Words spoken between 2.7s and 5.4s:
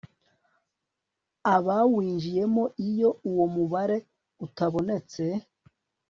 iyo uwo mubare utabonetse